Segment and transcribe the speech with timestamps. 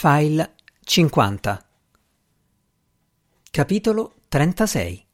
[0.00, 1.66] File 50
[3.50, 5.06] Capitolo 36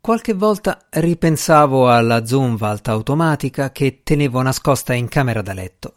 [0.00, 5.94] Qualche volta ripensavo alla Zumwalt automatica che tenevo nascosta in camera da letto.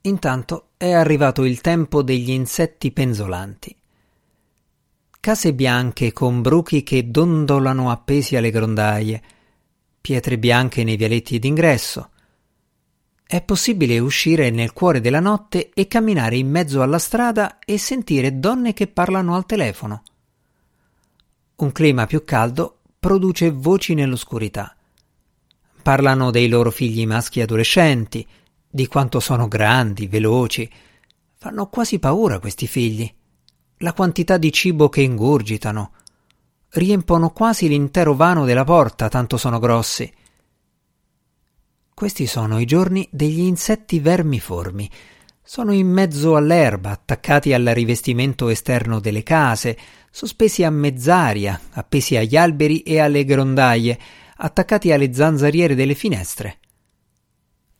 [0.00, 3.76] Intanto è arrivato il tempo degli insetti penzolanti.
[5.20, 9.22] Case bianche con bruchi che dondolano appesi alle grondaie,
[10.00, 12.12] pietre bianche nei vialetti d'ingresso,
[13.32, 18.38] è possibile uscire nel cuore della notte e camminare in mezzo alla strada e sentire
[18.38, 20.02] donne che parlano al telefono.
[21.56, 24.76] Un clima più caldo produce voci nell'oscurità.
[25.80, 28.26] Parlano dei loro figli maschi adolescenti,
[28.68, 30.70] di quanto sono grandi, veloci.
[31.38, 33.10] Fanno quasi paura questi figli.
[33.78, 35.92] La quantità di cibo che ingurgitano.
[36.68, 40.12] Riempono quasi l'intero vano della porta, tanto sono grossi.
[41.94, 44.90] Questi sono i giorni degli insetti vermiformi.
[45.42, 49.76] Sono in mezzo all'erba, attaccati al rivestimento esterno delle case,
[50.10, 53.98] sospesi a mezz'aria, appesi agli alberi e alle grondaie,
[54.36, 56.58] attaccati alle zanzariere delle finestre.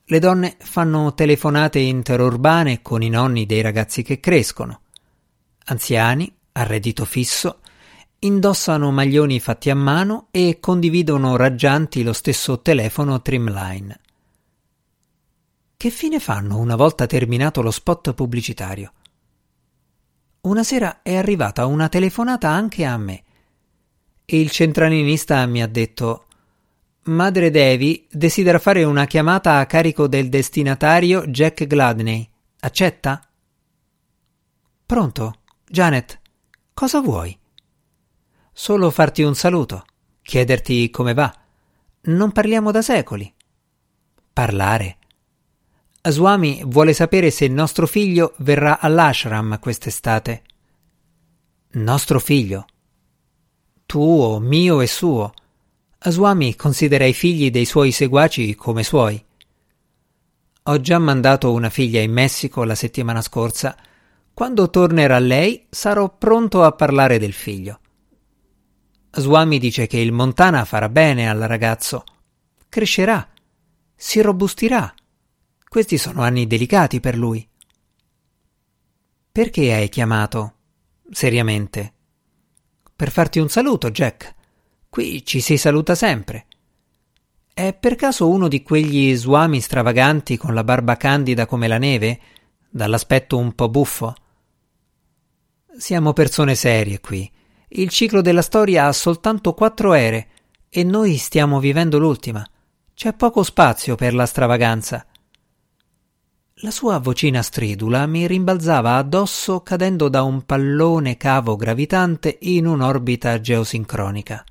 [0.05, 4.80] Le donne fanno telefonate interurbane con i nonni dei ragazzi che crescono.
[5.66, 7.60] Anziani, a reddito fisso,
[8.18, 14.00] indossano maglioni fatti a mano e condividono raggianti lo stesso telefono trimline.
[15.83, 18.92] Che fine fanno una volta terminato lo spot pubblicitario?
[20.42, 23.24] Una sera è arrivata una telefonata anche a me.
[24.24, 26.27] E il centralinista mi ha detto
[27.06, 32.30] Madre Devi desidera fare una chiamata a carico del destinatario Jack Gladney.
[32.61, 33.28] Accetta?
[34.86, 35.34] Pronto?
[35.67, 36.20] Janet,
[36.72, 37.36] cosa vuoi?
[38.52, 39.84] Solo farti un saluto,
[40.22, 41.36] chiederti come va.
[42.02, 43.34] Non parliamo da secoli.
[44.33, 44.98] Parlare
[46.05, 50.42] Swami vuole sapere se il nostro figlio verrà all'ashram quest'estate.
[51.75, 52.67] Nostro figlio?
[53.86, 55.33] Tuo, mio e suo.
[56.01, 59.24] Swami considera i figli dei suoi seguaci come suoi.
[60.64, 63.77] Ho già mandato una figlia in Messico la settimana scorsa.
[64.35, 67.79] Quando tornerà lei sarò pronto a parlare del figlio.
[69.12, 72.02] Swami dice che il Montana farà bene al ragazzo.
[72.68, 73.29] Crescerà,
[73.95, 74.92] si robustirà
[75.72, 77.48] questi sono anni delicati per lui.
[79.33, 80.56] Perché hai chiamato?
[81.10, 81.94] Seriamente.
[82.94, 84.34] Per farti un saluto, Jack.
[84.90, 86.44] Qui ci si saluta sempre.
[87.55, 92.20] È per caso uno di quegli suami stravaganti con la barba candida come la neve,
[92.68, 94.14] dall'aspetto un po' buffo?
[95.74, 97.32] Siamo persone serie qui.
[97.68, 100.28] Il ciclo della storia ha soltanto quattro ere
[100.68, 102.46] e noi stiamo vivendo l'ultima.
[102.92, 105.06] C'è poco spazio per la stravaganza.
[106.64, 113.40] La sua vocina stridula mi rimbalzava addosso cadendo da un pallone cavo gravitante in un'orbita
[113.40, 114.45] geosincronica.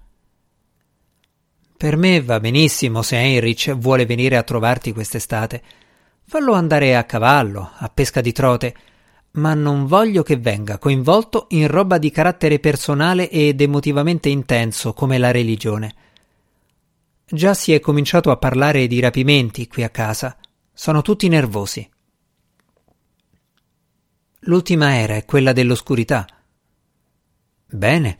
[1.78, 5.64] Per me va benissimo se Heinrich vuole venire a trovarti quest'estate.
[6.26, 8.76] Fallo andare a cavallo, a pesca di trote,
[9.32, 15.18] ma non voglio che venga coinvolto in roba di carattere personale ed emotivamente intenso come
[15.18, 15.96] la religione.
[17.26, 20.36] Già si è cominciato a parlare di rapimenti qui a casa.
[20.74, 21.90] Sono tutti nervosi.
[24.46, 26.26] L'ultima era è quella dell'oscurità.
[27.68, 28.20] Bene.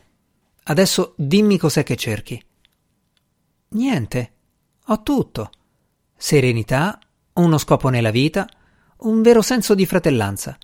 [0.64, 2.40] Adesso dimmi cos'è che cerchi.
[3.70, 4.32] Niente.
[4.86, 5.50] Ho tutto.
[6.16, 7.00] Serenità,
[7.34, 8.48] uno scopo nella vita,
[8.98, 10.56] un vero senso di fratellanza.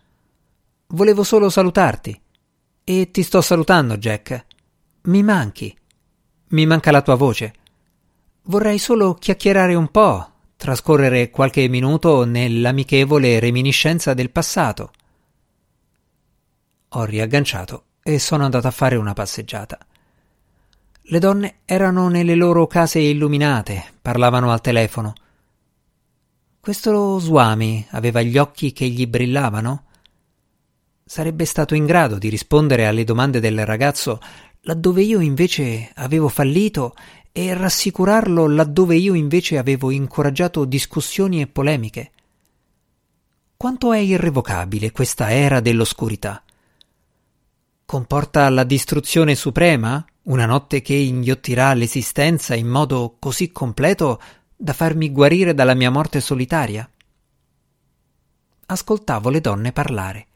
[0.87, 2.21] Volevo solo salutarti.
[2.85, 4.47] E ti sto salutando, Jack.
[5.03, 5.77] Mi manchi.
[6.51, 7.55] Mi manca la tua voce.
[8.43, 14.93] Vorrei solo chiacchierare un po', trascorrere qualche minuto nell'amichevole reminiscenza del passato.
[16.93, 19.79] Ho riagganciato e sono andato a fare una passeggiata.
[21.03, 25.13] Le donne erano nelle loro case illuminate, parlavano al telefono.
[26.61, 29.85] Questo Swami aveva gli occhi che gli brillavano?
[31.05, 34.21] Sarebbe stato in grado di rispondere alle domande del ragazzo
[34.63, 36.95] laddove io invece avevo fallito
[37.33, 42.11] e rassicurarlo laddove io invece avevo incoraggiato discussioni e polemiche.
[43.57, 46.43] Quanto è irrevocabile questa era dell'oscurità?
[47.89, 54.21] Comporta la distruzione suprema, una notte che inghiottirà l'esistenza in modo così completo
[54.55, 56.87] da farmi guarire dalla mia morte solitaria?
[58.67, 60.27] Ascoltavo le donne parlare.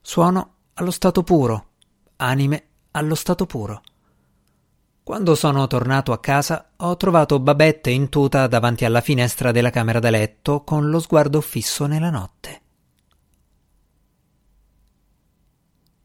[0.00, 1.66] Suono allo stato puro,
[2.16, 3.82] anime allo stato puro.
[5.04, 10.00] Quando sono tornato a casa ho trovato Babette in tuta davanti alla finestra della camera
[10.00, 12.59] da letto con lo sguardo fisso nella notte.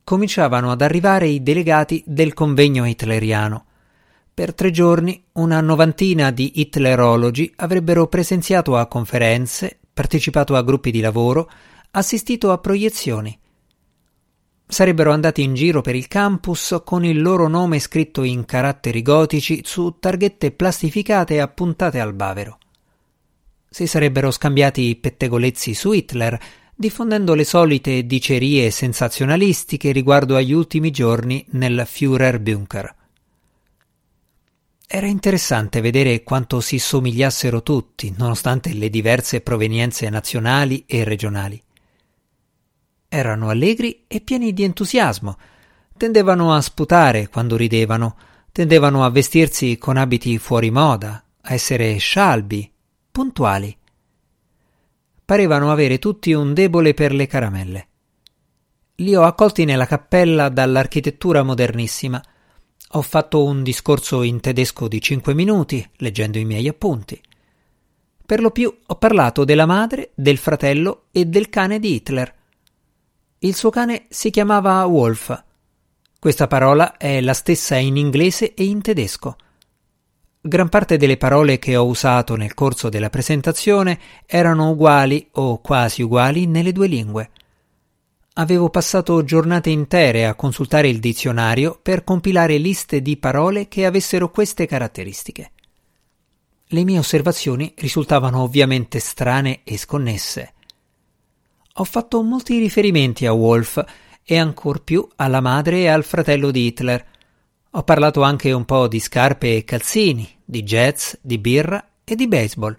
[0.05, 3.65] Cominciavano ad arrivare i delegati del convegno hitleriano.
[4.33, 11.01] Per tre giorni una novantina di hitlerologi avrebbero presenziato a conferenze, partecipato a gruppi di
[11.01, 11.51] lavoro,
[11.91, 13.37] assistito a proiezioni
[14.67, 19.61] sarebbero andati in giro per il campus con il loro nome scritto in caratteri gotici
[19.63, 22.57] su targhette plastificate appuntate al bavero.
[23.69, 26.39] Si sarebbero scambiati pettegolezzi su Hitler,
[26.75, 32.95] diffondendo le solite dicerie sensazionalistiche riguardo agli ultimi giorni nel Führerbunker.
[34.87, 41.61] Era interessante vedere quanto si somigliassero tutti, nonostante le diverse provenienze nazionali e regionali.
[43.07, 45.37] Erano allegri e pieni di entusiasmo.
[45.97, 48.17] Tendevano a sputare quando ridevano,
[48.51, 52.69] tendevano a vestirsi con abiti fuori moda, a essere scialbi,
[53.09, 53.75] puntuali.
[55.25, 57.87] Parevano avere tutti un debole per le caramelle.
[58.97, 62.23] Li ho accolti nella cappella dall'architettura modernissima.
[62.91, 67.19] Ho fatto un discorso in tedesco di cinque minuti, leggendo i miei appunti.
[68.23, 72.33] Per lo più ho parlato della madre, del fratello e del cane di Hitler.
[73.39, 75.43] Il suo cane si chiamava Wolf.
[76.19, 79.35] Questa parola è la stessa in inglese e in tedesco.
[80.47, 86.03] Gran parte delle parole che ho usato nel corso della presentazione erano uguali o quasi
[86.03, 87.31] uguali nelle due lingue.
[88.33, 94.29] Avevo passato giornate intere a consultare il dizionario per compilare liste di parole che avessero
[94.29, 95.51] queste caratteristiche.
[96.67, 100.53] Le mie osservazioni risultavano ovviamente strane e sconnesse.
[101.73, 103.83] Ho fatto molti riferimenti a Wolf
[104.23, 107.13] e ancor più alla madre e al fratello di Hitler.
[107.77, 112.25] Ho parlato anche un po' di scarpe e calzini, di jazz, di birra e di
[112.25, 112.77] baseball.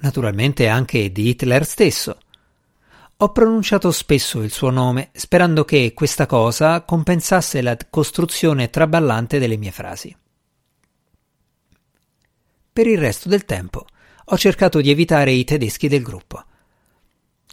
[0.00, 2.18] Naturalmente anche di Hitler stesso.
[3.16, 9.56] Ho pronunciato spesso il suo nome, sperando che questa cosa compensasse la costruzione traballante delle
[9.56, 10.14] mie frasi.
[12.70, 13.86] Per il resto del tempo
[14.26, 16.44] ho cercato di evitare i tedeschi del gruppo.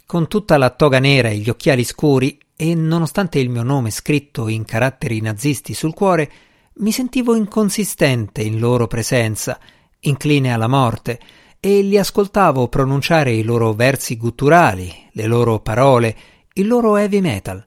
[0.04, 4.48] Con tutta la toga nera e gli occhiali scuri, e nonostante il mio nome scritto
[4.48, 6.30] in caratteri nazisti sul cuore,
[6.76, 9.58] mi sentivo inconsistente in loro presenza,
[10.00, 11.20] incline alla morte,
[11.60, 16.16] e li ascoltavo pronunciare i loro versi gutturali, le loro parole,
[16.54, 17.66] il loro heavy metal.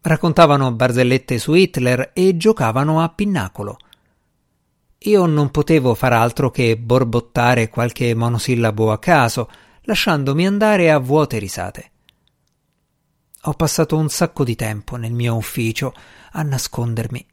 [0.00, 3.76] Raccontavano barzellette su Hitler e giocavano a pinnacolo.
[4.98, 9.50] Io non potevo far altro che borbottare qualche monosillabo a caso,
[9.82, 11.90] lasciandomi andare a vuote risate.
[13.48, 15.94] Ho passato un sacco di tempo nel mio ufficio
[16.32, 17.26] a nascondermi.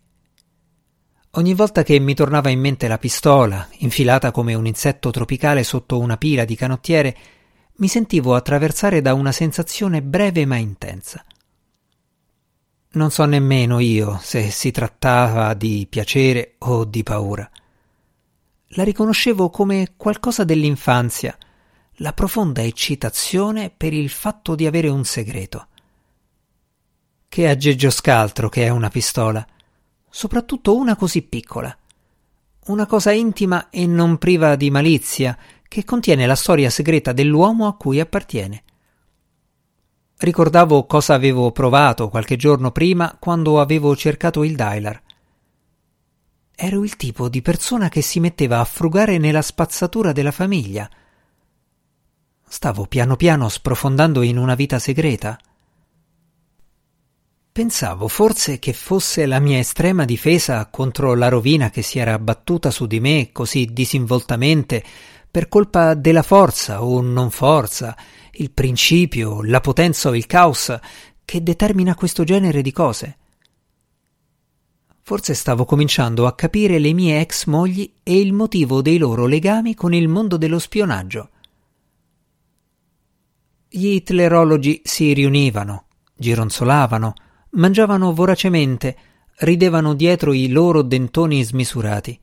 [1.31, 5.99] Ogni volta che mi tornava in mente la pistola, infilata come un insetto tropicale sotto
[5.99, 7.17] una pila di canottiere,
[7.79, 11.21] mi sentivo attraversare da una sensazione breve ma intensa.
[12.91, 17.51] Non so nemmeno io se si trattava di piacere o di paura.
[18.67, 21.37] La riconoscevo come qualcosa dell'infanzia,
[21.95, 25.67] la profonda eccitazione per il fatto di avere un segreto.
[27.35, 29.45] Che aggeggio scaltro che è una pistola,
[30.09, 31.77] soprattutto una così piccola.
[32.67, 35.37] Una cosa intima e non priva di malizia,
[35.67, 38.63] che contiene la storia segreta dell'uomo a cui appartiene.
[40.17, 45.03] Ricordavo cosa avevo provato qualche giorno prima quando avevo cercato il dialer.
[46.55, 50.89] Ero il tipo di persona che si metteva a frugare nella spazzatura della famiglia,
[52.47, 55.37] Stavo piano piano sprofondando in una vita segreta.
[57.55, 62.69] Pensavo forse che fosse la mia estrema difesa contro la rovina che si era abbattuta
[62.69, 64.83] su di me così disinvoltamente
[65.31, 67.95] per colpa della forza o non forza,
[68.31, 70.77] il principio, la potenza o il caos
[71.23, 73.17] che determina questo genere di cose.
[75.01, 79.75] Forse stavo cominciando a capire le mie ex mogli e il motivo dei loro legami
[79.75, 81.29] con il mondo dello spionaggio.
[83.69, 87.13] Gli hitlerologi si riunivano, gironzolavano,
[87.55, 88.97] mangiavano voracemente,
[89.39, 92.19] ridevano dietro i loro dentoni smisurati.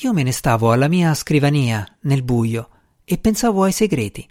[0.00, 2.68] Io me ne stavo alla mia scrivania, nel buio,
[3.04, 4.28] e pensavo ai segreti.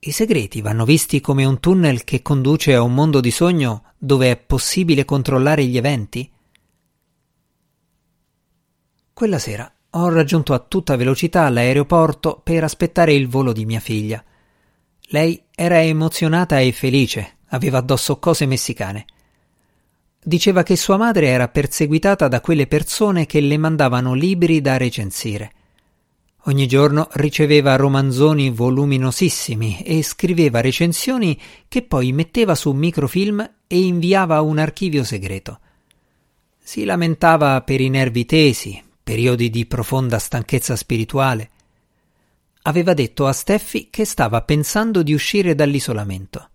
[0.00, 4.30] I segreti vanno visti come un tunnel che conduce a un mondo di sogno dove
[4.30, 6.30] è possibile controllare gli eventi?
[9.12, 14.24] Quella sera ho raggiunto a tutta velocità l'aeroporto per aspettare il volo di mia figlia.
[15.08, 19.04] Lei era emozionata e felice, aveva addosso cose messicane.
[20.22, 25.52] diceva che sua madre era perseguitata da quelle persone che le mandavano libri da recensire.
[26.44, 31.38] Ogni giorno riceveva romanzoni voluminosissimi e scriveva recensioni
[31.68, 35.60] che poi metteva su microfilm e inviava a un archivio segreto.
[36.58, 41.50] Si lamentava per i nervi tesi, periodi di profonda stanchezza spirituale.
[42.62, 46.48] Aveva detto a Steffi che stava pensando di uscire dall'isolamento.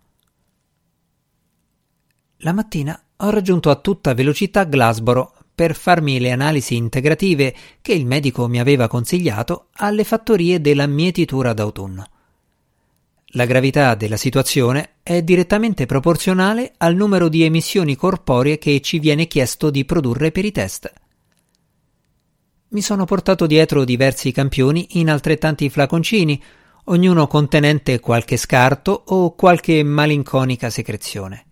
[2.45, 8.05] La mattina ho raggiunto a tutta velocità Glasboro per farmi le analisi integrative che il
[8.05, 12.05] medico mi aveva consigliato alle fattorie della mietitura d'autunno.
[13.29, 19.25] La gravità della situazione è direttamente proporzionale al numero di emissioni corporee che ci viene
[19.25, 20.93] chiesto di produrre per i test.
[22.67, 26.39] Mi sono portato dietro diversi campioni in altrettanti flaconcini,
[26.85, 31.44] ognuno contenente qualche scarto o qualche malinconica secrezione.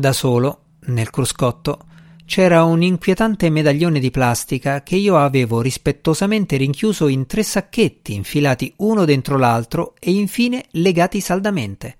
[0.00, 1.80] Da solo, nel cruscotto,
[2.24, 8.72] c'era un inquietante medaglione di plastica che io avevo rispettosamente rinchiuso in tre sacchetti infilati
[8.78, 11.96] uno dentro l'altro e infine legati saldamente.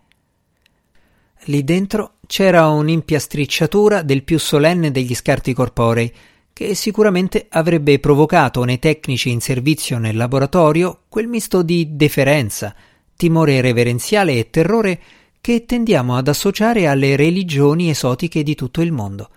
[1.45, 6.11] Lì dentro c'era un'impiastricciatura del più solenne degli scarti corporei,
[6.55, 12.75] che sicuramente avrebbe provocato nei tecnici in servizio nel laboratorio quel misto di deferenza,
[13.15, 15.03] timore reverenziale e terrore
[15.41, 19.31] che tendiamo ad associare alle religioni esotiche di tutto il mondo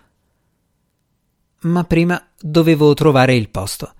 [1.63, 3.93] ma prima dovevo trovare il posto.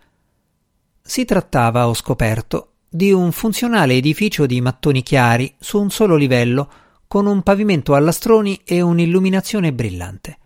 [1.01, 6.71] Si trattava, ho scoperto, di un funzionale edificio di mattoni chiari su un solo livello,
[7.07, 10.37] con un pavimento a lastroni e un'illuminazione brillante.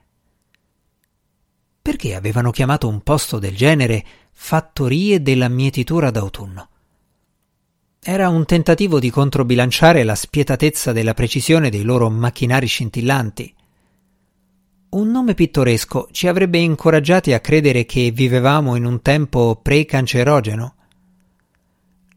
[1.81, 6.69] Perché avevano chiamato un posto del genere fattorie della mietitura d'autunno?
[8.09, 13.53] Era un tentativo di controbilanciare la spietatezza della precisione dei loro macchinari scintillanti,
[14.91, 20.75] un nome pittoresco ci avrebbe incoraggiati a credere che vivevamo in un tempo pre-cancerogeno.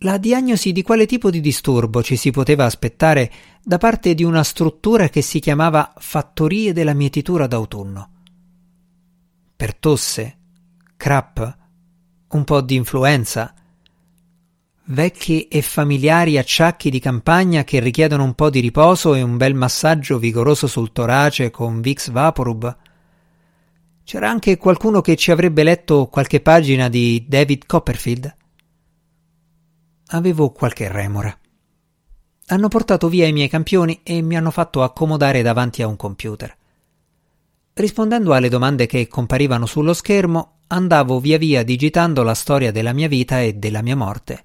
[0.02, 3.28] La diagnosi di quale tipo di disturbo ci si poteva aspettare
[3.60, 8.10] da parte di una struttura che si chiamava Fattorie della mietitura d'autunno.
[9.56, 10.38] Per tosse,
[10.96, 11.58] crap,
[12.28, 13.52] un po' di influenza,
[14.90, 19.54] vecchi e familiari acciacchi di campagna che richiedono un po' di riposo e un bel
[19.54, 22.76] massaggio vigoroso sul torace con Vicks Vaporub.
[24.02, 28.36] C'era anche qualcuno che ci avrebbe letto qualche pagina di David Copperfield.
[30.08, 31.36] Avevo qualche remora.
[32.46, 36.56] Hanno portato via i miei campioni e mi hanno fatto accomodare davanti a un computer.
[37.74, 43.06] Rispondendo alle domande che comparivano sullo schermo, andavo via via digitando la storia della mia
[43.06, 44.44] vita e della mia morte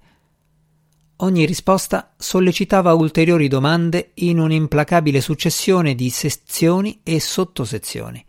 [1.20, 8.24] Ogni risposta sollecitava ulteriori domande in un'implacabile successione di sezioni e sottosezioni.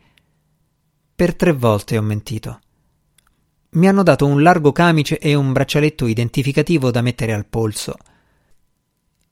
[1.16, 2.60] Per tre volte ho mentito.
[3.70, 7.96] Mi hanno dato un largo camice e un braccialetto identificativo da mettere al polso.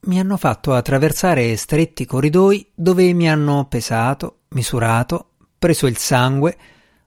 [0.00, 6.56] Mi hanno fatto attraversare stretti corridoi dove mi hanno pesato, misurato, preso il sangue,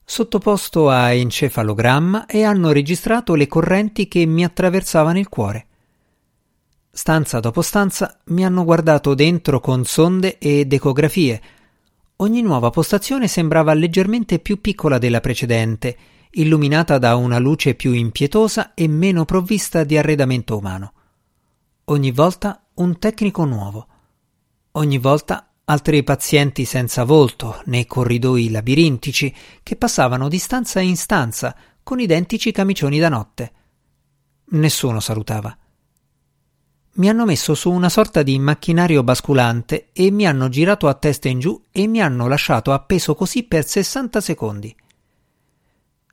[0.02, 5.66] sottoposto a encefalogramma e hanno registrato le correnti che mi attraversavano il cuore.
[6.98, 11.42] Stanza dopo stanza mi hanno guardato dentro con sonde ed ecografie.
[12.16, 15.96] Ogni nuova postazione sembrava leggermente più piccola della precedente,
[16.32, 20.94] illuminata da una luce più impietosa e meno provvista di arredamento umano.
[21.86, 23.88] Ogni volta un tecnico nuovo.
[24.72, 31.56] Ogni volta altri pazienti senza volto nei corridoi labirintici che passavano di stanza in stanza
[31.84, 33.52] con identici camicioni da notte.
[34.46, 35.56] Nessuno salutava
[36.98, 41.28] mi hanno messo su una sorta di macchinario basculante e mi hanno girato a testa
[41.28, 44.76] in giù e mi hanno lasciato appeso così per 60 secondi.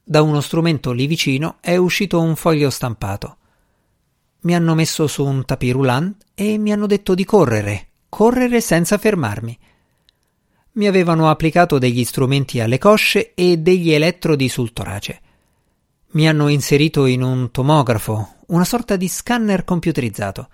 [0.03, 3.37] Da uno strumento lì vicino è uscito un foglio stampato.
[4.41, 9.57] Mi hanno messo su un tapirulan e mi hanno detto di correre, correre senza fermarmi.
[10.73, 15.21] Mi avevano applicato degli strumenti alle cosce e degli elettrodi sul torace.
[16.11, 20.49] Mi hanno inserito in un tomografo, una sorta di scanner computerizzato.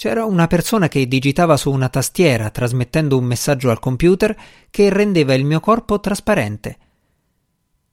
[0.00, 4.34] C'era una persona che digitava su una tastiera, trasmettendo un messaggio al computer
[4.70, 6.78] che rendeva il mio corpo trasparente.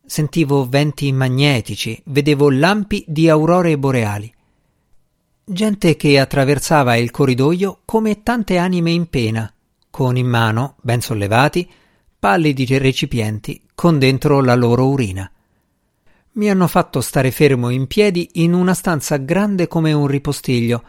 [0.06, 4.34] Sentivo venti magnetici, vedevo lampi di aurore boreali.
[5.44, 9.54] Gente che attraversava il corridoio come tante anime in pena,
[9.90, 11.70] con in mano, ben sollevati,
[12.18, 15.30] pallidi recipienti con dentro la loro urina.
[16.36, 20.84] Mi hanno fatto stare fermo in piedi in una stanza grande come un ripostiglio,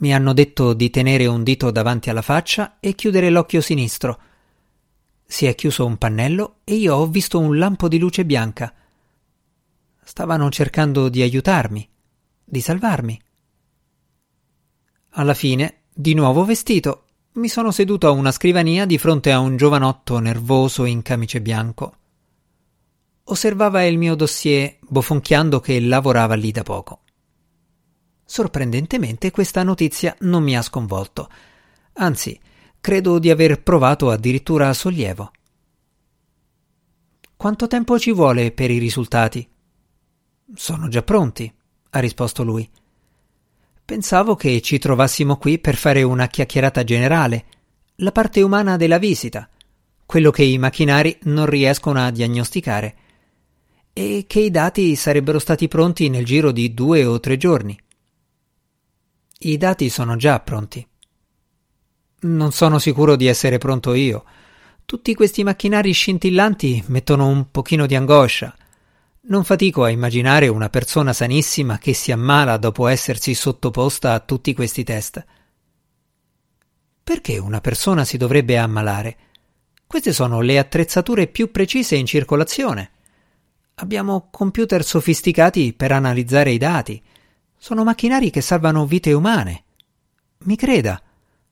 [0.00, 4.18] mi hanno detto di tenere un dito davanti alla faccia e chiudere l'occhio sinistro.
[5.26, 8.72] Si è chiuso un pannello e io ho visto un lampo di luce bianca.
[10.02, 11.88] Stavano cercando di aiutarmi,
[12.44, 13.20] di salvarmi.
[15.10, 19.56] Alla fine, di nuovo vestito, mi sono seduto a una scrivania di fronte a un
[19.56, 21.94] giovanotto nervoso in camice bianco.
[23.24, 27.02] Osservava il mio dossier, bofonchiando che lavorava lì da poco.
[28.32, 31.28] Sorprendentemente questa notizia non mi ha sconvolto.
[31.94, 32.38] Anzi,
[32.80, 35.32] credo di aver provato addirittura sollievo.
[37.34, 39.44] Quanto tempo ci vuole per i risultati?
[40.54, 41.52] Sono già pronti,
[41.90, 42.70] ha risposto lui.
[43.84, 47.46] Pensavo che ci trovassimo qui per fare una chiacchierata generale,
[47.96, 49.48] la parte umana della visita,
[50.06, 52.96] quello che i macchinari non riescono a diagnosticare,
[53.92, 57.76] e che i dati sarebbero stati pronti nel giro di due o tre giorni.
[59.42, 60.86] I dati sono già pronti.
[62.20, 64.24] Non sono sicuro di essere pronto io.
[64.84, 68.54] Tutti questi macchinari scintillanti mettono un pochino di angoscia.
[69.22, 74.52] Non fatico a immaginare una persona sanissima che si ammala dopo essersi sottoposta a tutti
[74.52, 75.24] questi test.
[77.02, 79.16] Perché una persona si dovrebbe ammalare?
[79.86, 82.90] Queste sono le attrezzature più precise in circolazione.
[83.76, 87.02] Abbiamo computer sofisticati per analizzare i dati.
[87.62, 89.64] Sono macchinari che salvano vite umane.
[90.44, 90.98] Mi creda,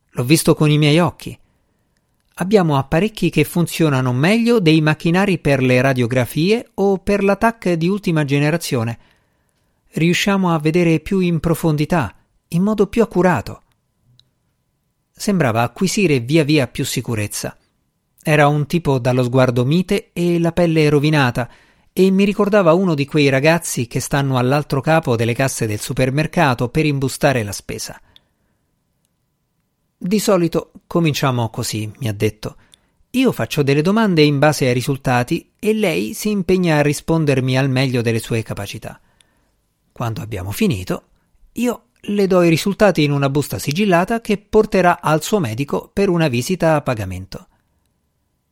[0.08, 1.38] l'ho visto con i miei occhi.
[2.36, 8.24] Abbiamo apparecchi che funzionano meglio dei macchinari per le radiografie o per l'attack di ultima
[8.24, 8.98] generazione.
[9.86, 12.14] Riusciamo a vedere più in profondità,
[12.48, 13.62] in modo più accurato.
[15.12, 17.54] Sembrava acquisire via via più sicurezza.
[18.22, 21.50] Era un tipo dallo sguardo mite e la pelle rovinata,
[22.00, 26.68] e mi ricordava uno di quei ragazzi che stanno all'altro capo delle casse del supermercato
[26.68, 28.00] per imbustare la spesa.
[29.96, 32.54] Di solito cominciamo così, mi ha detto.
[33.10, 37.68] Io faccio delle domande in base ai risultati e lei si impegna a rispondermi al
[37.68, 39.00] meglio delle sue capacità.
[39.90, 41.02] Quando abbiamo finito,
[41.54, 46.10] io le do i risultati in una busta sigillata che porterà al suo medico per
[46.10, 47.47] una visita a pagamento.